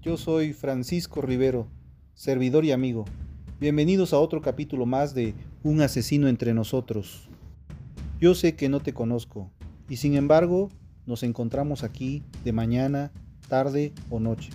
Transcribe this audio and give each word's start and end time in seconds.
Yo 0.00 0.16
soy 0.16 0.52
Francisco 0.52 1.22
Rivero, 1.22 1.66
servidor 2.14 2.64
y 2.64 2.70
amigo. 2.70 3.04
Bienvenidos 3.58 4.12
a 4.12 4.20
otro 4.20 4.40
capítulo 4.40 4.86
más 4.86 5.12
de 5.12 5.34
Un 5.64 5.80
asesino 5.80 6.28
entre 6.28 6.54
nosotros. 6.54 7.28
Yo 8.20 8.36
sé 8.36 8.54
que 8.54 8.68
no 8.68 8.78
te 8.78 8.94
conozco 8.94 9.50
y 9.88 9.96
sin 9.96 10.14
embargo 10.14 10.68
nos 11.04 11.24
encontramos 11.24 11.82
aquí 11.82 12.22
de 12.44 12.52
mañana, 12.52 13.10
tarde 13.48 13.92
o 14.08 14.20
noche. 14.20 14.50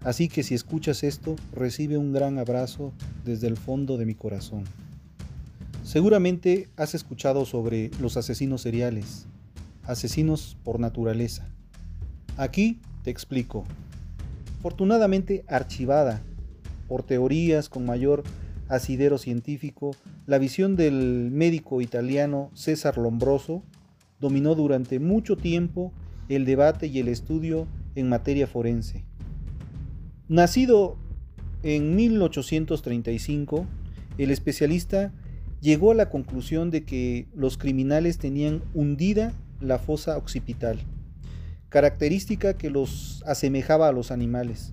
Así 0.00 0.28
que 0.28 0.42
si 0.42 0.56
escuchas 0.56 1.04
esto, 1.04 1.36
recibe 1.52 1.96
un 1.96 2.12
gran 2.12 2.36
abrazo 2.40 2.92
desde 3.24 3.46
el 3.46 3.56
fondo 3.56 3.96
de 3.96 4.06
mi 4.06 4.16
corazón. 4.16 4.64
Seguramente 5.84 6.68
has 6.76 6.96
escuchado 6.96 7.44
sobre 7.44 7.92
los 8.00 8.16
asesinos 8.16 8.62
seriales, 8.62 9.28
asesinos 9.84 10.56
por 10.64 10.80
naturaleza. 10.80 11.48
Aquí 12.36 12.80
te 13.04 13.12
explico. 13.12 13.64
Afortunadamente 14.66 15.44
archivada 15.46 16.24
por 16.88 17.04
teorías 17.04 17.68
con 17.68 17.86
mayor 17.86 18.24
asidero 18.66 19.16
científico, 19.16 19.94
la 20.26 20.38
visión 20.38 20.74
del 20.74 21.30
médico 21.30 21.80
italiano 21.80 22.50
César 22.52 22.98
Lombroso 22.98 23.62
dominó 24.18 24.56
durante 24.56 24.98
mucho 24.98 25.36
tiempo 25.36 25.92
el 26.28 26.44
debate 26.44 26.88
y 26.88 26.98
el 26.98 27.06
estudio 27.06 27.68
en 27.94 28.08
materia 28.08 28.48
forense. 28.48 29.04
Nacido 30.26 30.96
en 31.62 31.94
1835, 31.94 33.66
el 34.18 34.32
especialista 34.32 35.12
llegó 35.60 35.92
a 35.92 35.94
la 35.94 36.10
conclusión 36.10 36.72
de 36.72 36.84
que 36.84 37.28
los 37.36 37.56
criminales 37.56 38.18
tenían 38.18 38.64
hundida 38.74 39.32
la 39.60 39.78
fosa 39.78 40.18
occipital 40.18 40.80
característica 41.68 42.54
que 42.54 42.70
los 42.70 43.22
asemejaba 43.26 43.88
a 43.88 43.92
los 43.92 44.10
animales. 44.10 44.72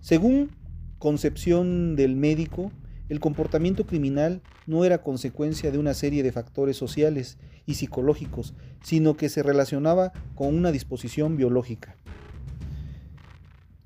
Según 0.00 0.50
concepción 0.98 1.96
del 1.96 2.16
médico, 2.16 2.72
el 3.08 3.20
comportamiento 3.20 3.86
criminal 3.86 4.42
no 4.66 4.84
era 4.84 5.02
consecuencia 5.02 5.70
de 5.70 5.78
una 5.78 5.94
serie 5.94 6.22
de 6.22 6.32
factores 6.32 6.76
sociales 6.76 7.38
y 7.66 7.74
psicológicos, 7.74 8.54
sino 8.82 9.16
que 9.16 9.28
se 9.28 9.42
relacionaba 9.42 10.12
con 10.34 10.54
una 10.54 10.72
disposición 10.72 11.36
biológica. 11.36 11.96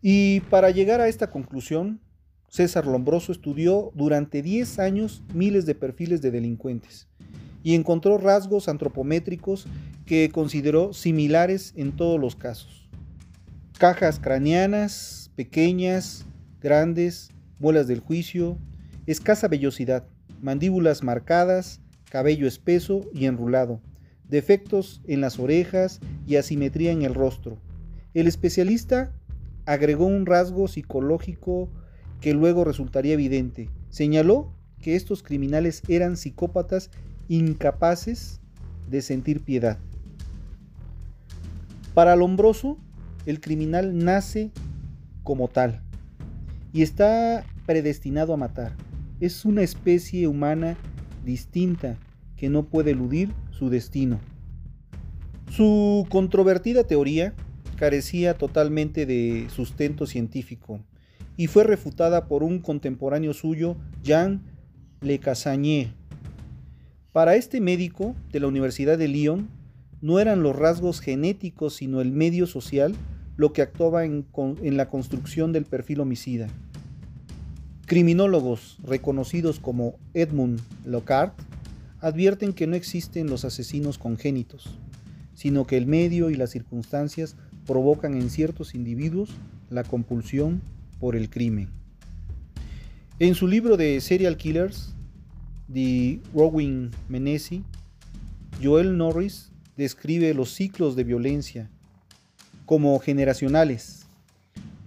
Y 0.03 0.41
para 0.49 0.71
llegar 0.71 1.01
a 1.01 1.09
esta 1.09 1.31
conclusión, 1.31 2.01
César 2.49 2.87
Lombroso 2.87 3.33
estudió 3.33 3.93
durante 3.95 4.43
10 4.43 4.79
años 4.79 5.23
miles 5.35 5.67
de 5.67 5.75
perfiles 5.75 6.23
de 6.23 6.31
delincuentes 6.31 7.07
y 7.63 7.75
encontró 7.75 8.19
rasgos 8.19 8.69
antropométricos 8.69 9.67
que 10.07 10.31
consideró 10.31 10.93
similares 10.93 11.73
en 11.77 11.93
todos 11.93 12.21
los 12.21 12.37
casos. 12.37 12.89
Cajas 13.79 14.19
craneanas, 14.19 15.31
pequeñas, 15.37 16.25
grandes, 16.61 17.31
bolas 17.59 17.87
del 17.87 18.01
juicio, 18.01 18.59
escasa 19.07 19.49
vellosidad, 19.49 20.07
mandíbulas 20.43 21.03
marcadas, 21.03 21.81
cabello 22.11 22.47
espeso 22.47 23.03
y 23.13 23.27
enrulado, 23.27 23.81
defectos 24.29 25.01
en 25.07 25.21
las 25.21 25.39
orejas 25.39 26.01
y 26.27 26.37
asimetría 26.37 26.93
en 26.93 27.03
el 27.03 27.15
rostro. 27.15 27.59
El 28.15 28.27
especialista 28.27 29.13
agregó 29.67 30.07
un 30.07 30.27
rasgo 30.27 30.69
psicológico 30.69 31.71
que 32.21 32.35
luego 32.35 32.65
resultaría 32.65 33.15
evidente. 33.15 33.71
Señaló 33.89 34.53
que 34.81 34.97
estos 34.97 35.23
criminales 35.23 35.83
eran 35.89 36.17
psicópatas 36.17 36.91
incapaces 37.31 38.41
de 38.89 39.03
sentir 39.03 39.41
piedad. 39.45 39.79
Para 41.95 42.17
Lombroso, 42.17 42.77
el 43.25 43.41
criminal 43.41 43.97
nace 43.97 44.51
como 45.23 45.47
tal 45.47 45.81
y 46.73 46.83
está 46.83 47.45
predestinado 47.67 48.35
a 48.35 48.37
matar. 48.37 48.73
Es 49.21 49.45
una 49.45 49.63
especie 49.63 50.27
humana 50.27 50.77
distinta 51.25 51.97
que 52.37 52.49
no 52.49 52.65
puede 52.65 52.91
eludir 52.91 53.33
su 53.53 53.71
destino. 53.71 54.19
Su 55.51 56.09
controvertida 56.09 56.83
teoría 56.83 57.35
carecía 57.77 58.35
totalmente 58.35 59.07
de 59.07 59.47
sustento 59.51 60.07
científico 60.07 60.81
y 61.37 61.47
fue 61.47 61.63
refutada 61.63 62.27
por 62.27 62.43
un 62.43 62.59
contemporáneo 62.59 63.35
suyo, 63.35 63.77
Jean 64.03 64.43
Le 65.01 65.21
Cassagne, 65.21 65.95
para 67.13 67.35
este 67.35 67.61
médico 67.61 68.15
de 68.31 68.41
la 68.41 68.47
Universidad 68.47 68.97
de 68.97 69.09
Lyon, 69.09 69.49
no 70.01 70.21
eran 70.21 70.43
los 70.43 70.57
rasgos 70.57 71.01
genéticos, 71.01 71.75
sino 71.75 72.01
el 72.01 72.13
medio 72.13 72.47
social 72.47 72.95
lo 73.37 73.53
que 73.53 73.63
actuaba 73.63 74.05
en, 74.05 74.27
la 74.77 74.89
construcción 74.89 75.53
del 75.53 75.65
perfil 75.65 76.01
homicida. 76.01 76.47
Criminólogos 77.87 78.79
reconocidos 78.85 79.59
como 79.59 79.97
Edmund 80.15 80.61
Lockhart 80.85 81.35
advierten 82.01 82.53
que 82.53 82.67
no 82.67 82.77
existen 82.77 83.29
los 83.29 83.45
asesinos 83.45 83.99
congénitos, 83.99 84.79
sino 85.35 85.67
que 85.67 85.77
el 85.77 85.87
medio 85.87 86.31
y 86.31 86.37
las 86.37 86.51
circunstancias 86.51 87.37
provocan 87.67 88.15
en 88.15 88.31
ciertos 88.31 88.75
individuos 88.75 89.31
la 89.69 89.85
compulsión 89.85 90.63
por 90.99 91.17
el 91.17 91.29
crimen. 91.29 91.71
En 93.19 93.35
su 93.35 93.49
libro 93.49 93.77
de 93.77 94.01
Serial 94.01 94.37
Killers, 94.37 94.95
de 95.73 96.21
Rowan 96.35 96.91
Menesi, 97.09 97.65
Joel 98.63 98.97
Norris 98.97 99.53
describe 99.77 100.35
los 100.35 100.53
ciclos 100.53 100.97
de 100.97 101.05
violencia 101.05 101.71
como 102.67 102.99
generacionales. 102.99 104.07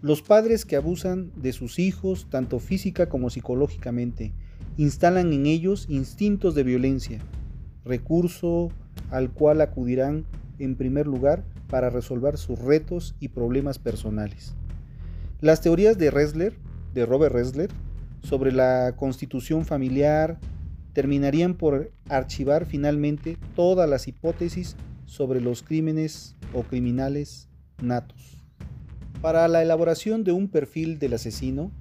Los 0.01 0.21
padres 0.21 0.65
que 0.65 0.75
abusan 0.75 1.31
de 1.35 1.53
sus 1.53 1.79
hijos, 1.79 2.27
tanto 2.29 2.59
física 2.59 3.07
como 3.07 3.29
psicológicamente, 3.29 4.33
instalan 4.77 5.31
en 5.31 5.45
ellos 5.45 5.85
instintos 5.89 6.55
de 6.55 6.63
violencia, 6.63 7.19
recurso 7.85 8.69
al 9.09 9.31
cual 9.31 9.61
acudirán 9.61 10.25
en 10.59 10.75
primer 10.75 11.07
lugar 11.07 11.43
para 11.69 11.89
resolver 11.89 12.37
sus 12.37 12.59
retos 12.59 13.15
y 13.19 13.29
problemas 13.29 13.79
personales. 13.79 14.53
Las 15.39 15.61
teorías 15.61 15.97
de 15.97 16.11
Ressler, 16.11 16.55
de 16.93 17.05
Robert 17.05 17.33
Ressler, 17.33 17.69
sobre 18.21 18.51
la 18.51 18.95
constitución 18.95 19.65
familiar, 19.65 20.39
terminarían 20.93 21.55
por 21.55 21.91
archivar 22.07 22.65
finalmente 22.65 23.37
todas 23.55 23.89
las 23.89 24.07
hipótesis 24.07 24.75
sobre 25.05 25.41
los 25.41 25.63
crímenes 25.63 26.35
o 26.53 26.63
criminales 26.63 27.49
natos. 27.81 28.43
Para 29.21 29.47
la 29.47 29.61
elaboración 29.61 30.23
de 30.23 30.31
un 30.31 30.47
perfil 30.47 30.99
del 30.99 31.13
asesino, 31.13 31.71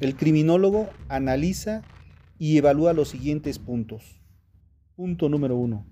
el 0.00 0.16
criminólogo 0.16 0.88
analiza 1.08 1.82
y 2.38 2.56
evalúa 2.56 2.92
los 2.92 3.08
siguientes 3.08 3.58
puntos. 3.58 4.20
Punto 4.94 5.28
número 5.28 5.56
1. 5.56 5.84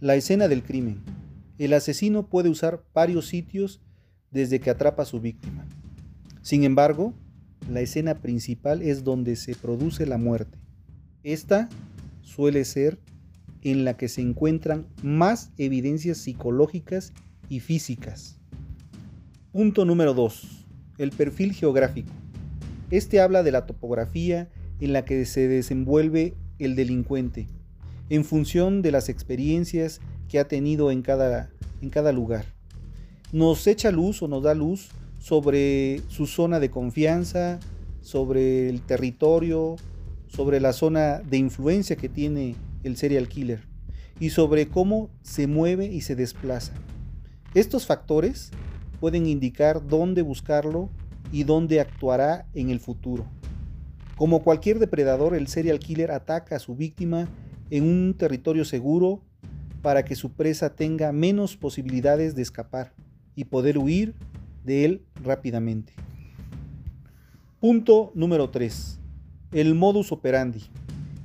La 0.00 0.14
escena 0.14 0.48
del 0.48 0.62
crimen. 0.62 1.02
El 1.58 1.72
asesino 1.72 2.28
puede 2.28 2.48
usar 2.48 2.84
varios 2.92 3.26
sitios 3.26 3.80
desde 4.30 4.60
que 4.60 4.70
atrapa 4.70 5.02
a 5.04 5.06
su 5.06 5.20
víctima. 5.20 5.64
Sin 6.42 6.64
embargo, 6.64 7.14
la 7.70 7.80
escena 7.80 8.16
principal 8.16 8.82
es 8.82 9.04
donde 9.04 9.36
se 9.36 9.54
produce 9.54 10.06
la 10.06 10.18
muerte. 10.18 10.63
Esta 11.24 11.70
suele 12.20 12.66
ser 12.66 12.98
en 13.62 13.86
la 13.86 13.96
que 13.96 14.08
se 14.08 14.20
encuentran 14.20 14.86
más 15.02 15.52
evidencias 15.56 16.18
psicológicas 16.18 17.14
y 17.48 17.60
físicas. 17.60 18.38
Punto 19.50 19.86
número 19.86 20.12
2. 20.12 20.66
El 20.98 21.12
perfil 21.12 21.54
geográfico. 21.54 22.12
Este 22.90 23.20
habla 23.20 23.42
de 23.42 23.52
la 23.52 23.64
topografía 23.64 24.50
en 24.80 24.92
la 24.92 25.06
que 25.06 25.24
se 25.24 25.48
desenvuelve 25.48 26.34
el 26.58 26.76
delincuente, 26.76 27.46
en 28.10 28.26
función 28.26 28.82
de 28.82 28.92
las 28.92 29.08
experiencias 29.08 30.02
que 30.28 30.38
ha 30.38 30.46
tenido 30.46 30.90
en 30.90 31.00
cada, 31.00 31.50
en 31.80 31.88
cada 31.88 32.12
lugar. 32.12 32.44
Nos 33.32 33.66
echa 33.66 33.90
luz 33.90 34.22
o 34.22 34.28
nos 34.28 34.42
da 34.42 34.52
luz 34.52 34.90
sobre 35.18 36.02
su 36.08 36.26
zona 36.26 36.60
de 36.60 36.70
confianza, 36.70 37.60
sobre 38.02 38.68
el 38.68 38.82
territorio, 38.82 39.76
sobre 40.34 40.60
la 40.60 40.72
zona 40.72 41.20
de 41.20 41.36
influencia 41.36 41.94
que 41.94 42.08
tiene 42.08 42.56
el 42.82 42.96
serial 42.96 43.28
killer 43.28 43.60
y 44.18 44.30
sobre 44.30 44.66
cómo 44.68 45.10
se 45.22 45.46
mueve 45.46 45.86
y 45.86 46.00
se 46.00 46.16
desplaza. 46.16 46.72
Estos 47.54 47.86
factores 47.86 48.50
pueden 48.98 49.26
indicar 49.26 49.86
dónde 49.86 50.22
buscarlo 50.22 50.90
y 51.30 51.44
dónde 51.44 51.80
actuará 51.80 52.46
en 52.52 52.70
el 52.70 52.80
futuro. 52.80 53.26
Como 54.16 54.42
cualquier 54.42 54.78
depredador, 54.78 55.34
el 55.34 55.46
serial 55.46 55.78
killer 55.78 56.10
ataca 56.10 56.56
a 56.56 56.60
su 56.60 56.74
víctima 56.74 57.28
en 57.70 57.84
un 57.84 58.14
territorio 58.14 58.64
seguro 58.64 59.22
para 59.82 60.04
que 60.04 60.16
su 60.16 60.32
presa 60.32 60.74
tenga 60.74 61.12
menos 61.12 61.56
posibilidades 61.56 62.34
de 62.34 62.42
escapar 62.42 62.92
y 63.36 63.44
poder 63.44 63.78
huir 63.78 64.14
de 64.64 64.84
él 64.84 65.04
rápidamente. 65.22 65.92
Punto 67.60 68.10
número 68.14 68.50
3. 68.50 69.00
El 69.54 69.76
modus 69.76 70.10
operandi. 70.10 70.64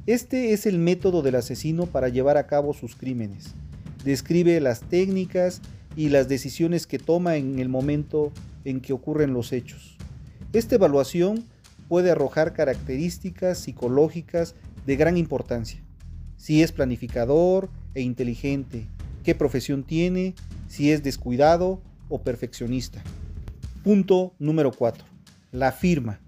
Este 0.06 0.54
es 0.54 0.68
el 0.68 0.78
método 0.78 1.24
del 1.24 1.34
asesino 1.34 1.88
para 1.88 2.10
llevar 2.10 2.38
a 2.38 2.46
cabo 2.46 2.76
sus 2.76 2.96
crímenes. 2.96 3.56
Describe 4.06 4.62
las 4.62 4.82
técnicas 4.82 5.64
y 5.96 6.10
las 6.10 6.30
decisiones 6.30 6.86
que 6.86 7.00
toma 7.00 7.38
en 7.38 7.58
el 7.58 7.70
momento 7.70 8.32
en 8.66 8.82
que 8.82 8.94
ocurren 8.94 9.34
los 9.34 9.52
hechos. 9.52 9.98
Esta 10.54 10.76
evaluación 10.76 11.44
puede 11.88 12.12
arrojar 12.12 12.54
características 12.54 13.58
psicológicas 13.58 14.54
de 14.86 14.96
gran 14.96 15.18
importancia. 15.18 15.82
Si 16.38 16.62
es 16.62 16.72
planificador 16.72 17.72
e 17.96 18.02
inteligente, 18.02 18.86
qué 19.24 19.34
profesión 19.34 19.84
tiene, 19.84 20.36
si 20.68 20.92
es 20.92 21.02
descuidado 21.02 21.82
o 22.10 22.22
perfeccionista. 22.22 23.02
Punto 23.84 24.36
número 24.38 24.72
4. 24.72 25.04
La 25.52 25.72
firma. 25.72 26.20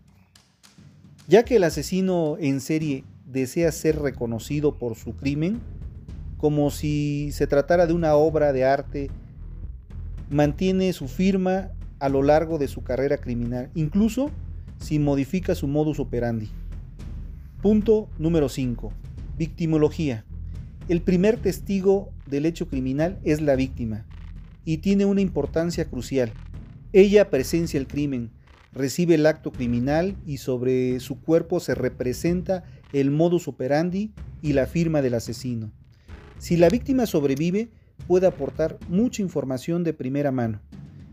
Ya 1.31 1.45
que 1.45 1.55
el 1.55 1.63
asesino 1.63 2.35
en 2.41 2.59
serie 2.59 3.05
desea 3.25 3.71
ser 3.71 3.99
reconocido 3.99 4.77
por 4.77 4.97
su 4.97 5.15
crimen, 5.15 5.61
como 6.35 6.71
si 6.71 7.29
se 7.31 7.47
tratara 7.47 7.87
de 7.87 7.93
una 7.93 8.15
obra 8.15 8.51
de 8.51 8.65
arte, 8.65 9.09
mantiene 10.29 10.91
su 10.91 11.07
firma 11.07 11.71
a 11.99 12.09
lo 12.09 12.21
largo 12.21 12.57
de 12.57 12.67
su 12.67 12.83
carrera 12.83 13.15
criminal, 13.15 13.69
incluso 13.75 14.29
si 14.77 14.99
modifica 14.99 15.55
su 15.55 15.69
modus 15.69 16.01
operandi. 16.01 16.49
Punto 17.61 18.09
número 18.19 18.49
5. 18.49 18.91
Victimología. 19.37 20.25
El 20.89 21.01
primer 21.01 21.37
testigo 21.37 22.09
del 22.27 22.45
hecho 22.45 22.67
criminal 22.67 23.21
es 23.23 23.39
la 23.39 23.55
víctima 23.55 24.05
y 24.65 24.79
tiene 24.79 25.05
una 25.05 25.21
importancia 25.21 25.85
crucial. 25.85 26.33
Ella 26.91 27.29
presencia 27.29 27.79
el 27.79 27.87
crimen, 27.87 28.31
recibe 28.73 29.15
el 29.15 29.25
acto 29.25 29.51
criminal 29.51 30.15
y 30.25 30.37
sobre 30.37 30.99
su 30.99 31.21
cuerpo 31.21 31.59
se 31.59 31.75
representa 31.75 32.63
el 32.93 33.11
modus 33.11 33.47
operandi 33.47 34.13
y 34.41 34.53
la 34.53 34.65
firma 34.65 35.01
del 35.01 35.13
asesino. 35.13 35.71
Si 36.37 36.57
la 36.57 36.69
víctima 36.69 37.05
sobrevive, 37.05 37.69
puede 38.07 38.27
aportar 38.27 38.79
mucha 38.89 39.21
información 39.21 39.83
de 39.83 39.93
primera 39.93 40.31
mano. 40.31 40.61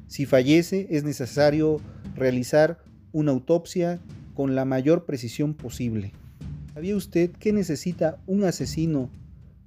Si 0.06 0.24
fallece, 0.24 0.86
es 0.90 1.04
necesario 1.04 1.80
realizar 2.14 2.78
una 3.12 3.32
autopsia 3.32 4.00
con 4.34 4.54
la 4.54 4.64
mayor 4.64 5.04
precisión 5.04 5.54
posible. 5.54 6.12
¿Sabía 6.72 6.96
usted 6.96 7.30
que 7.32 7.52
necesita 7.52 8.18
un 8.26 8.44
asesino 8.44 9.10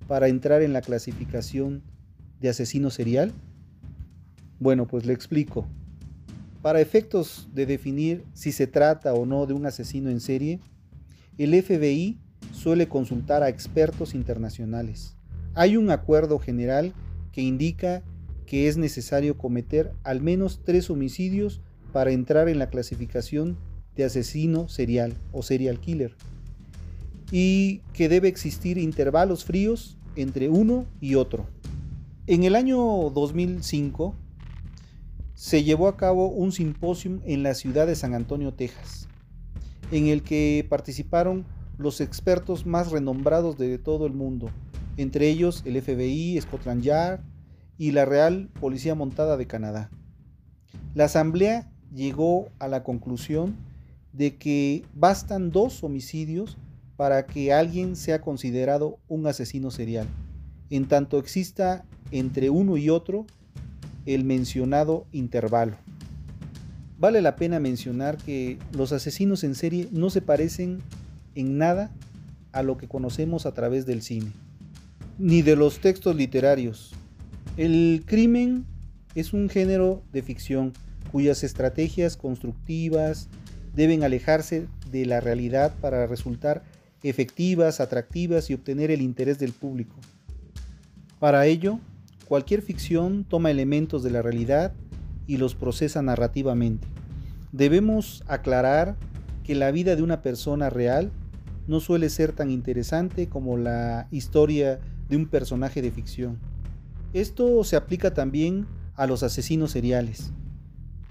para 0.08 0.30
entrar 0.30 0.62
en 0.62 0.74
la 0.74 0.82
clasificación 0.82 1.84
de 2.40 2.50
asesino 2.50 2.90
serial? 2.90 3.32
Bueno, 4.60 4.88
pues 4.88 5.06
le 5.06 5.14
explico. 5.14 5.68
Para 6.62 6.80
efectos 6.80 7.50
de 7.54 7.66
definir 7.66 8.24
si 8.34 8.52
se 8.52 8.68
trata 8.68 9.14
o 9.14 9.26
no 9.26 9.48
de 9.48 9.54
un 9.54 9.66
asesino 9.66 10.10
en 10.10 10.20
serie, 10.20 10.60
el 11.38 11.60
FBI 11.62 12.20
suele 12.52 12.88
consultar 12.88 13.42
a 13.42 13.50
expertos 13.50 14.14
internacionales. 14.14 15.16
Hay 15.56 15.76
un 15.76 15.90
acuerdo 15.90 16.38
general 16.38 16.94
que 17.32 17.42
indica 17.42 18.04
que 18.46 18.68
es 18.68 18.78
necesario 18.78 19.38
cometer 19.38 19.94
al 20.04 20.22
menos 20.22 20.62
tres 20.64 20.90
homicidios 20.90 21.62
para 21.94 22.12
entrar 22.12 22.48
en 22.48 22.60
la 22.60 22.70
clasificación 22.70 23.58
de 23.96 24.04
asesino 24.04 24.70
serial 24.70 25.14
o 25.32 25.42
serial 25.42 25.80
killer 25.80 26.16
y 27.32 27.80
que 27.94 28.10
debe 28.10 28.28
existir 28.28 28.78
intervalos 28.78 29.46
fríos 29.46 29.98
entre 30.16 30.50
uno 30.50 30.86
y 31.00 31.16
otro. 31.16 31.48
En 32.28 32.44
el 32.44 32.56
año 32.56 32.78
2005 33.10 34.16
se 35.42 35.64
llevó 35.64 35.88
a 35.88 35.98
cabo 35.98 36.28
un 36.28 36.52
simposio 36.52 37.20
en 37.26 37.42
la 37.42 37.56
ciudad 37.56 37.88
de 37.88 37.96
San 37.96 38.14
Antonio, 38.14 38.54
Texas, 38.54 39.08
en 39.92 40.06
el 40.06 40.22
que 40.22 40.64
participaron 40.70 41.46
los 41.80 42.00
expertos 42.00 42.68
más 42.68 42.92
renombrados 42.92 43.58
de 43.58 43.80
todo 43.80 44.06
el 44.06 44.14
mundo, 44.14 44.52
entre 44.98 45.30
ellos 45.30 45.64
el 45.66 45.82
FBI, 45.82 46.40
Scotland 46.42 46.84
Yard 46.84 47.22
y 47.80 47.90
la 47.90 48.06
Real 48.06 48.52
Policía 48.60 48.94
Montada 48.94 49.36
de 49.36 49.48
Canadá. 49.48 49.90
La 50.94 51.06
asamblea 51.06 51.72
llegó 51.92 52.50
a 52.60 52.68
la 52.68 52.84
conclusión 52.84 53.56
de 54.14 54.38
que 54.38 54.86
bastan 54.94 55.50
dos 55.50 55.84
homicidios 55.84 56.60
para 56.98 57.26
que 57.26 57.52
alguien 57.52 57.96
sea 57.96 58.22
considerado 58.22 59.00
un 59.08 59.26
asesino 59.26 59.72
serial, 59.72 60.06
en 60.70 60.88
tanto 60.88 61.18
exista 61.18 61.84
entre 62.12 62.52
uno 62.52 62.78
y 62.78 62.92
otro 62.92 63.26
el 64.06 64.24
mencionado 64.24 65.06
intervalo. 65.12 65.78
Vale 66.98 67.22
la 67.22 67.36
pena 67.36 67.60
mencionar 67.60 68.18
que 68.18 68.60
los 68.74 68.92
asesinos 68.92 69.44
en 69.44 69.56
serie 69.56 69.88
no 69.92 70.10
se 70.10 70.22
parecen 70.22 70.80
en 71.36 71.58
nada 71.58 71.92
a 72.52 72.64
lo 72.64 72.78
que 72.78 72.88
conocemos 72.88 73.46
a 73.46 73.54
través 73.54 73.86
del 73.86 74.02
cine, 74.02 74.32
ni 75.18 75.42
de 75.42 75.56
los 75.56 75.80
textos 75.80 76.16
literarios. 76.16 76.92
El 77.58 78.04
crimen 78.06 78.66
es 79.16 79.34
un 79.34 79.50
género 79.50 80.04
de 80.14 80.22
ficción 80.22 80.74
cuyas 81.12 81.44
estrategias 81.44 82.18
constructivas 82.18 83.28
deben 83.76 84.04
alejarse 84.04 84.68
de 84.92 85.06
la 85.06 85.20
realidad 85.20 85.74
para 85.82 86.08
resultar 86.08 86.64
efectivas, 87.04 87.80
atractivas 87.80 88.50
y 88.50 88.54
obtener 88.54 88.92
el 88.92 89.02
interés 89.02 89.40
del 89.40 89.54
público. 89.54 89.96
Para 91.20 91.46
ello, 91.46 91.80
cualquier 92.32 92.62
ficción 92.62 93.26
toma 93.26 93.52
elementos 93.52 94.04
de 94.04 94.10
la 94.10 94.22
realidad 94.22 94.72
y 95.28 95.36
los 95.36 95.54
procesa 95.54 96.02
narrativamente. 96.02 96.88
Debemos 97.52 98.24
aclarar 98.26 98.96
que 99.44 99.54
la 99.54 99.70
vida 99.72 99.98
de 99.98 100.02
una 100.02 100.22
persona 100.22 100.70
real 100.70 101.12
no 101.68 101.82
suele 101.82 102.08
ser 102.10 102.32
tan 102.32 102.50
interesante 102.50 103.28
como 103.28 103.58
la 103.58 104.08
historia 104.12 104.80
de 105.10 105.18
un 105.18 105.26
personaje 105.26 105.82
de 105.82 105.92
ficción. 105.92 106.40
Esto 107.12 107.66
se 107.66 107.76
aplica 107.76 108.14
también 108.14 108.66
a 108.96 109.08
los 109.08 109.24
asesinos 109.24 109.72
seriales 109.72 110.32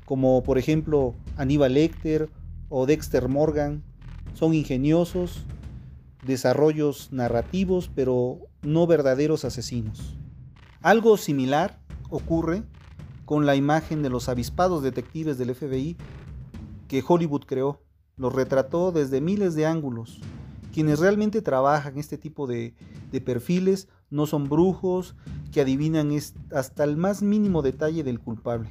como 0.07 0.43
por 0.43 0.57
ejemplo 0.57 1.15
Aníbal 1.37 1.75
Lecter 1.75 2.31
o 2.71 2.87
Dexter 2.87 3.29
Morgan, 3.29 3.83
son 4.33 4.55
ingeniosos, 4.55 5.45
desarrollos 6.27 7.13
narrativos, 7.13 7.91
pero 7.95 8.39
no 8.63 8.87
verdaderos 8.87 9.45
asesinos. 9.45 10.17
Algo 10.83 11.17
similar 11.17 11.81
ocurre 12.09 12.63
con 13.25 13.47
la 13.47 13.57
imagen 13.57 14.03
de 14.03 14.11
los 14.11 14.29
avispados 14.29 14.83
detectives 14.83 15.39
del 15.39 15.55
FBI 15.55 15.97
que 16.89 17.05
Hollywood 17.07 17.45
creó. 17.45 17.81
Los 18.17 18.35
retrató 18.35 18.93
desde 18.93 19.21
miles 19.21 19.55
de 19.55 19.67
ángulos. 19.67 20.21
Quienes 20.73 20.99
realmente 20.99 21.43
trabajan 21.43 21.99
este 21.99 22.19
tipo 22.19 22.47
de, 22.47 22.75
de 23.11 23.21
perfiles 23.21 23.89
no 24.11 24.27
son 24.27 24.49
brujos 24.49 25.15
que 25.53 25.61
adivinan 25.61 26.11
hasta 26.55 26.85
el 26.85 26.97
más 26.97 27.23
mínimo 27.23 27.63
detalle 27.63 28.05
del 28.05 28.21
culpable 28.21 28.71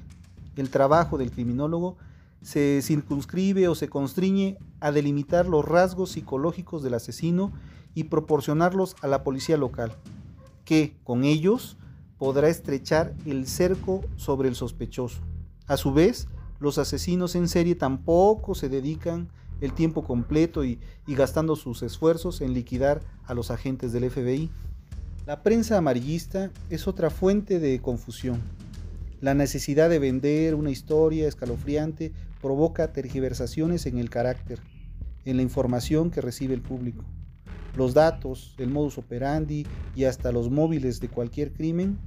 el 0.59 0.69
trabajo 0.69 1.17
del 1.17 1.31
criminólogo 1.31 1.97
se 2.41 2.81
circunscribe 2.81 3.67
o 3.67 3.75
se 3.75 3.89
constriñe 3.89 4.57
a 4.79 4.91
delimitar 4.91 5.45
los 5.45 5.65
rasgos 5.65 6.11
psicológicos 6.11 6.83
del 6.83 6.93
asesino 6.93 7.51
y 7.95 8.05
proporcionarlos 8.05 8.95
a 9.01 9.07
la 9.07 9.23
policía 9.23 9.57
local, 9.57 9.91
que 10.63 10.97
con 11.03 11.23
ellos 11.23 11.77
podrá 12.19 12.49
estrechar 12.49 13.15
el 13.25 13.47
cerco 13.47 14.01
sobre 14.17 14.49
el 14.49 14.55
sospechoso. 14.55 15.21
A 15.65 15.77
su 15.77 15.93
vez, 15.93 16.27
los 16.59 16.77
asesinos 16.77 17.33
en 17.35 17.47
serie 17.47 17.73
tampoco 17.73 18.53
se 18.53 18.69
dedican 18.69 19.29
el 19.61 19.73
tiempo 19.73 20.03
completo 20.03 20.63
y, 20.63 20.79
y, 21.07 21.15
gastando 21.15 21.55
sus 21.55 21.81
esfuerzos 21.81 22.41
en 22.41 22.53
liquidar 22.53 23.01
a 23.25 23.33
los 23.33 23.51
agentes 23.51 23.91
del 23.93 24.09
FBI. 24.09 24.51
La 25.25 25.43
prensa 25.43 25.77
amarillista 25.77 26.51
es 26.69 26.87
otra 26.87 27.09
fuente 27.09 27.59
de 27.59 27.79
confusión. 27.81 28.41
La 29.21 29.33
necesidad 29.33 29.89
de 29.89 29.99
vender 29.99 30.55
una 30.55 30.71
historia 30.71 31.27
escalofriante 31.27 32.13
provoca 32.41 32.93
tergiversaciones 32.93 33.85
en 33.85 33.97
el 33.97 34.09
carácter, 34.09 34.59
en 35.25 35.37
la 35.37 35.43
información 35.43 36.09
que 36.09 36.21
recibe 36.21 36.53
el 36.53 36.61
público. 36.61 37.03
Los 37.75 37.93
datos, 37.93 38.55
el 38.57 38.69
modus 38.69 38.97
operandi 38.97 39.65
y 39.95 40.05
hasta 40.05 40.31
los 40.31 40.49
móviles 40.49 40.99
de 40.99 41.09
cualquier 41.09 41.53
crimen 41.53 41.97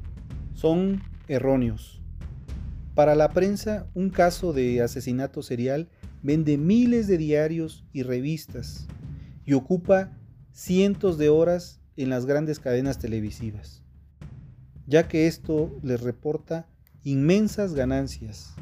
son 0.54 1.02
erróneos. 1.28 2.00
Para 2.94 3.14
la 3.14 3.30
prensa, 3.30 3.86
un 3.94 4.10
caso 4.10 4.52
de 4.52 4.82
asesinato 4.82 5.42
serial 5.42 5.88
vende 6.22 6.58
miles 6.58 7.06
de 7.06 7.18
diarios 7.18 7.84
y 7.92 8.02
revistas 8.02 8.86
y 9.44 9.54
ocupa 9.54 10.12
cientos 10.52 11.18
de 11.18 11.30
horas 11.30 11.80
en 11.96 12.10
las 12.10 12.26
grandes 12.26 12.60
cadenas 12.60 12.98
televisivas, 12.98 13.82
ya 14.86 15.08
que 15.08 15.26
esto 15.26 15.78
les 15.82 16.00
reporta 16.00 16.66
inmensas 17.02 17.74
ganancias. 17.74 18.54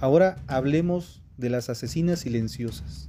Ahora 0.00 0.36
hablemos 0.46 1.22
de 1.36 1.50
las 1.50 1.70
asesinas 1.70 2.20
silenciosas. 2.20 3.08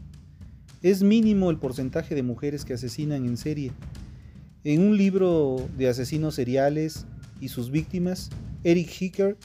Es 0.81 1.03
mínimo 1.03 1.51
el 1.51 1.57
porcentaje 1.57 2.15
de 2.15 2.23
mujeres 2.23 2.63
que 2.63 2.73
asesinan 2.73 3.25
en 3.25 3.37
serie. 3.37 3.73
En 4.63 4.81
un 4.81 4.97
libro 4.97 5.67
de 5.77 5.89
asesinos 5.89 6.35
seriales 6.35 7.05
y 7.39 7.50
sus 7.50 7.72
víctimas, 7.72 8.29
Eric 8.63 8.89
Hicker 9.00 9.38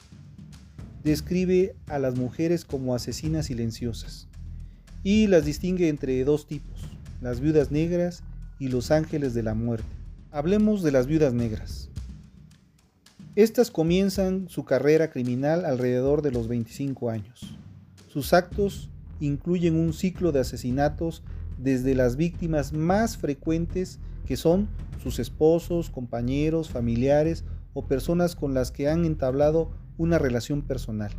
describe 1.03 1.75
a 1.87 1.99
las 1.99 2.15
mujeres 2.15 2.65
como 2.65 2.95
asesinas 2.95 3.45
silenciosas 3.45 4.27
y 5.03 5.27
las 5.27 5.45
distingue 5.45 5.87
entre 5.87 6.23
dos 6.23 6.47
tipos, 6.47 6.81
las 7.21 7.39
viudas 7.39 7.71
negras 7.71 8.23
y 8.59 8.69
los 8.69 8.91
ángeles 8.91 9.33
de 9.33 9.43
la 9.43 9.53
muerte. 9.53 9.87
Hablemos 10.31 10.81
de 10.81 10.91
las 10.91 11.05
viudas 11.05 11.33
negras. 11.33 11.89
Estas 13.35 13.69
comienzan 13.69 14.49
su 14.49 14.65
carrera 14.65 15.11
criminal 15.11 15.65
alrededor 15.65 16.21
de 16.21 16.31
los 16.31 16.47
25 16.47 17.09
años. 17.09 17.55
Sus 18.07 18.33
actos 18.33 18.89
incluyen 19.19 19.75
un 19.75 19.93
ciclo 19.93 20.31
de 20.31 20.39
asesinatos 20.39 21.21
desde 21.57 21.95
las 21.95 22.15
víctimas 22.15 22.73
más 22.73 23.17
frecuentes 23.17 23.99
que 24.25 24.37
son 24.37 24.67
sus 25.03 25.19
esposos, 25.19 25.89
compañeros, 25.89 26.69
familiares 26.69 27.43
o 27.75 27.85
personas 27.85 28.35
con 28.35 28.55
las 28.55 28.71
que 28.71 28.89
han 28.89 29.05
entablado 29.05 29.69
una 29.97 30.17
relación 30.17 30.63
personal. 30.63 31.11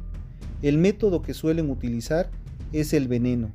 El 0.62 0.78
método 0.78 1.22
que 1.22 1.34
suelen 1.34 1.70
utilizar 1.70 2.30
es 2.72 2.92
el 2.94 3.06
veneno. 3.06 3.54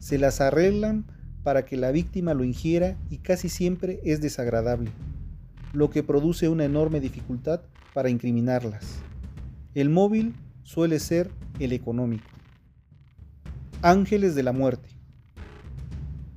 Se 0.00 0.18
las 0.18 0.40
arreglan 0.40 1.06
para 1.44 1.64
que 1.64 1.76
la 1.76 1.92
víctima 1.92 2.34
lo 2.34 2.44
ingiera 2.44 2.98
y 3.08 3.18
casi 3.18 3.48
siempre 3.48 4.00
es 4.04 4.20
desagradable, 4.20 4.90
lo 5.72 5.88
que 5.88 6.02
produce 6.02 6.48
una 6.48 6.64
enorme 6.64 7.00
dificultad 7.00 7.62
para 7.94 8.10
incriminarlas. 8.10 8.98
El 9.74 9.88
móvil 9.88 10.34
suele 10.64 10.98
ser 10.98 11.30
el 11.60 11.72
económico. 11.72 12.28
Ángeles 13.82 14.34
de 14.34 14.42
la 14.42 14.52
muerte. 14.52 14.88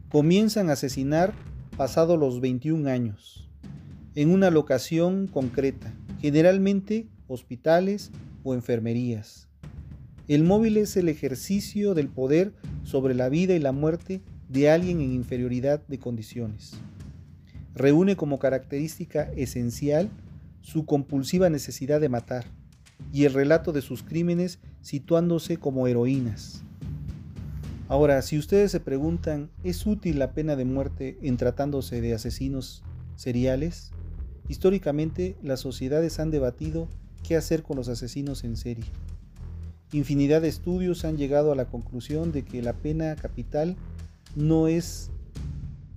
Comienzan 0.10 0.70
a 0.70 0.74
asesinar 0.74 1.34
pasado 1.76 2.16
los 2.16 2.42
21 2.42 2.88
años, 2.90 3.50
en 4.14 4.32
una 4.32 4.52
locación 4.52 5.28
concreta, 5.28 5.94
generalmente 6.26 7.08
hospitales 7.28 8.10
o 8.44 8.56
enfermerías. 8.56 9.48
El 10.28 10.44
móvil 10.44 10.78
es 10.78 10.98
el 10.98 11.08
ejercicio 11.08 11.94
del 11.94 12.08
poder 12.08 12.52
sobre 12.82 13.14
la 13.14 13.30
vida 13.30 13.54
y 13.54 13.60
la 13.60 13.72
muerte 13.72 14.24
de 14.50 14.72
alguien 14.72 15.02
en 15.02 15.14
inferioridad 15.14 15.86
de 15.86 16.00
condiciones. 16.00 16.74
Reúne 17.76 18.16
como 18.16 18.40
característica 18.40 19.32
esencial 19.36 20.10
su 20.62 20.88
compulsiva 20.88 21.52
necesidad 21.52 22.02
de 22.02 22.10
matar 22.10 22.46
y 23.14 23.26
el 23.26 23.34
relato 23.36 23.72
de 23.72 23.84
sus 23.84 24.02
crímenes 24.02 24.58
situándose 24.82 25.58
como 25.58 25.86
heroínas. 25.86 26.64
Ahora, 27.88 28.20
si 28.24 28.40
ustedes 28.40 28.72
se 28.72 28.80
preguntan, 28.80 29.52
¿es 29.64 29.86
útil 29.86 30.18
la 30.18 30.32
pena 30.32 30.56
de 30.56 30.66
muerte 30.66 31.20
en 31.22 31.38
tratándose 31.38 32.02
de 32.02 32.16
asesinos 32.16 32.84
seriales? 33.16 33.92
Históricamente, 34.48 35.36
las 35.42 35.60
sociedades 35.60 36.20
han 36.20 36.32
debatido 36.32 36.88
qué 37.28 37.36
hacer 37.36 37.64
con 37.64 37.78
los 37.78 37.90
asesinos 37.90 38.44
en 38.44 38.58
serie. 38.58 38.86
Infinidad 39.92 40.42
de 40.42 40.50
estudios 40.50 41.06
han 41.06 41.18
llegado 41.18 41.52
a 41.52 41.56
la 41.56 41.66
conclusión 41.66 42.32
de 42.32 42.44
que 42.44 42.62
la 42.62 42.74
pena 42.74 43.16
capital 43.16 43.76
no 44.36 44.68
es 44.68 45.10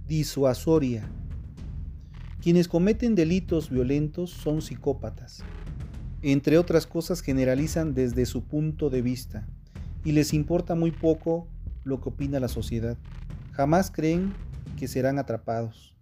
disuasoria. 0.07 1.09
Quienes 2.41 2.69
cometen 2.69 3.15
delitos 3.15 3.69
violentos 3.69 4.31
son 4.31 4.63
psicópatas. 4.63 5.43
Entre 6.23 6.57
otras 6.59 6.87
cosas 6.87 7.21
generalizan 7.21 7.95
desde 7.95 8.25
su 8.25 8.45
punto 8.45 8.89
de 8.89 9.03
vista 9.03 9.47
y 10.05 10.13
les 10.13 10.33
importa 10.33 10.75
muy 10.75 10.91
poco 10.91 11.47
lo 11.85 12.01
que 12.01 12.09
opina 12.09 12.41
la 12.41 12.49
sociedad. 12.49 12.97
Jamás 13.53 13.91
creen 13.91 14.33
que 14.79 14.89
serán 14.89 15.19
atrapados 15.19 15.95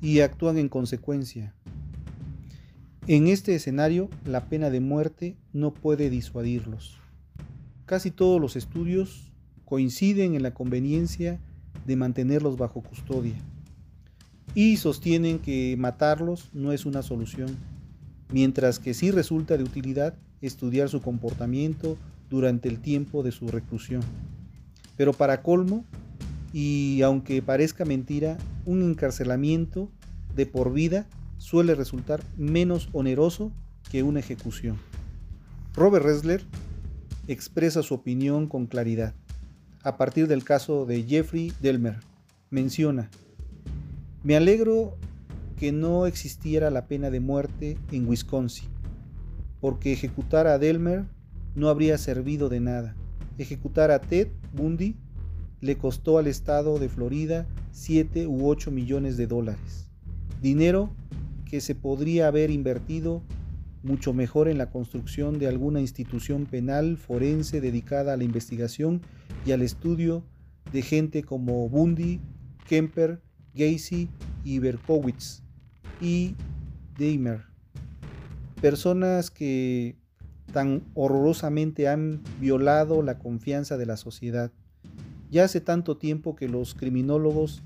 y 0.00 0.20
actúan 0.20 0.58
en 0.58 0.68
consecuencia. 0.68 1.55
En 3.08 3.28
este 3.28 3.54
escenario, 3.54 4.10
la 4.24 4.48
pena 4.48 4.68
de 4.68 4.80
muerte 4.80 5.36
no 5.52 5.72
puede 5.72 6.10
disuadirlos. 6.10 6.98
Casi 7.84 8.10
todos 8.10 8.40
los 8.40 8.56
estudios 8.56 9.30
coinciden 9.64 10.34
en 10.34 10.42
la 10.42 10.52
conveniencia 10.52 11.38
de 11.86 11.94
mantenerlos 11.94 12.56
bajo 12.56 12.82
custodia 12.82 13.36
y 14.56 14.76
sostienen 14.78 15.38
que 15.38 15.76
matarlos 15.78 16.50
no 16.52 16.72
es 16.72 16.84
una 16.84 17.02
solución, 17.02 17.56
mientras 18.32 18.80
que 18.80 18.92
sí 18.92 19.12
resulta 19.12 19.56
de 19.56 19.62
utilidad 19.62 20.14
estudiar 20.40 20.88
su 20.88 21.00
comportamiento 21.00 21.96
durante 22.28 22.68
el 22.68 22.80
tiempo 22.80 23.22
de 23.22 23.30
su 23.30 23.46
reclusión. 23.46 24.02
Pero 24.96 25.12
para 25.12 25.42
colmo, 25.42 25.84
y 26.52 27.02
aunque 27.02 27.40
parezca 27.40 27.84
mentira, 27.84 28.36
un 28.64 28.82
encarcelamiento 28.82 29.92
de 30.34 30.46
por 30.46 30.72
vida 30.72 31.06
suele 31.38 31.74
resultar 31.74 32.22
menos 32.36 32.88
oneroso 32.92 33.52
que 33.90 34.02
una 34.02 34.20
ejecución. 34.20 34.78
Robert 35.74 36.04
Ressler 36.04 36.44
expresa 37.28 37.82
su 37.82 37.94
opinión 37.94 38.46
con 38.46 38.66
claridad. 38.66 39.14
A 39.82 39.96
partir 39.96 40.26
del 40.26 40.42
caso 40.42 40.86
de 40.86 41.02
Jeffrey 41.04 41.52
Delmer, 41.60 42.00
menciona, 42.50 43.10
me 44.22 44.36
alegro 44.36 44.96
que 45.56 45.72
no 45.72 46.06
existiera 46.06 46.70
la 46.70 46.86
pena 46.86 47.10
de 47.10 47.20
muerte 47.20 47.78
en 47.92 48.08
Wisconsin, 48.08 48.68
porque 49.60 49.92
ejecutar 49.92 50.46
a 50.46 50.58
Delmer 50.58 51.04
no 51.54 51.68
habría 51.68 51.98
servido 51.98 52.48
de 52.48 52.60
nada. 52.60 52.96
Ejecutar 53.38 53.90
a 53.90 54.00
Ted 54.00 54.28
Bundy 54.52 54.96
le 55.60 55.78
costó 55.78 56.18
al 56.18 56.26
estado 56.26 56.78
de 56.78 56.88
Florida 56.88 57.46
7 57.72 58.26
u 58.26 58.48
8 58.48 58.70
millones 58.70 59.16
de 59.16 59.26
dólares, 59.26 59.88
dinero 60.42 60.90
que 61.48 61.60
se 61.60 61.74
podría 61.74 62.28
haber 62.28 62.50
invertido 62.50 63.22
mucho 63.82 64.12
mejor 64.12 64.48
en 64.48 64.58
la 64.58 64.70
construcción 64.70 65.38
de 65.38 65.46
alguna 65.46 65.80
institución 65.80 66.46
penal 66.46 66.96
forense 66.96 67.60
dedicada 67.60 68.14
a 68.14 68.16
la 68.16 68.24
investigación 68.24 69.00
y 69.46 69.52
al 69.52 69.62
estudio 69.62 70.24
de 70.72 70.82
gente 70.82 71.22
como 71.22 71.68
Bundy, 71.68 72.20
Kemper, 72.68 73.22
Gacy 73.54 74.08
y 74.44 74.58
Berkowitz 74.58 75.42
y 76.00 76.34
Dahmer. 76.98 77.44
Personas 78.60 79.30
que 79.30 79.96
tan 80.52 80.82
horrorosamente 80.94 81.88
han 81.88 82.22
violado 82.40 83.02
la 83.02 83.18
confianza 83.18 83.76
de 83.76 83.86
la 83.86 83.96
sociedad. 83.96 84.50
Ya 85.30 85.44
hace 85.44 85.60
tanto 85.60 85.96
tiempo 85.96 86.34
que 86.34 86.48
los 86.48 86.74
criminólogos 86.74 87.62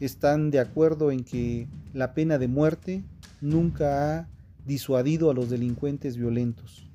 están 0.00 0.50
de 0.50 0.60
acuerdo 0.60 1.10
en 1.10 1.24
que 1.24 1.68
la 1.92 2.14
pena 2.14 2.38
de 2.38 2.48
muerte 2.48 3.04
nunca 3.40 4.18
ha 4.18 4.28
disuadido 4.66 5.30
a 5.30 5.34
los 5.34 5.50
delincuentes 5.50 6.16
violentos. 6.16 6.86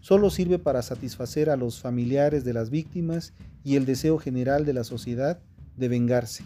Solo 0.00 0.30
sirve 0.30 0.58
para 0.58 0.82
satisfacer 0.82 1.50
a 1.50 1.56
los 1.56 1.80
familiares 1.80 2.44
de 2.44 2.52
las 2.52 2.70
víctimas 2.70 3.32
y 3.64 3.76
el 3.76 3.86
deseo 3.86 4.18
general 4.18 4.64
de 4.64 4.72
la 4.72 4.84
sociedad 4.84 5.40
de 5.76 5.88
vengarse. 5.88 6.44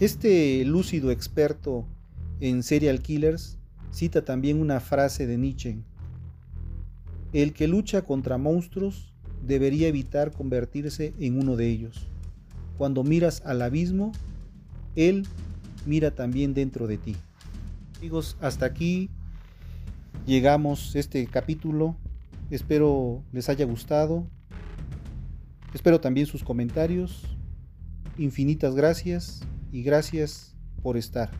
Este 0.00 0.64
lúcido 0.64 1.10
experto 1.10 1.86
en 2.40 2.62
serial 2.62 3.00
killers 3.00 3.58
cita 3.92 4.24
también 4.24 4.60
una 4.60 4.80
frase 4.80 5.26
de 5.26 5.38
Nietzsche. 5.38 5.78
El 7.32 7.52
que 7.52 7.68
lucha 7.68 8.02
contra 8.02 8.38
monstruos 8.38 9.14
debería 9.46 9.88
evitar 9.88 10.32
convertirse 10.32 11.14
en 11.18 11.38
uno 11.38 11.56
de 11.56 11.68
ellos. 11.68 12.08
Cuando 12.76 13.04
miras 13.04 13.42
al 13.46 13.62
abismo, 13.62 14.12
él 14.96 15.26
mira 15.86 16.10
también 16.10 16.52
dentro 16.52 16.86
de 16.86 16.98
ti. 16.98 17.16
Amigos, 17.98 18.36
hasta 18.42 18.66
aquí 18.66 19.08
llegamos 20.26 20.94
este 20.96 21.26
capítulo. 21.26 21.96
Espero 22.50 23.22
les 23.32 23.48
haya 23.48 23.64
gustado. 23.64 24.26
Espero 25.72 25.98
también 25.98 26.26
sus 26.26 26.44
comentarios. 26.44 27.22
Infinitas 28.18 28.74
gracias 28.74 29.40
y 29.72 29.82
gracias 29.82 30.54
por 30.82 30.98
estar. 30.98 31.30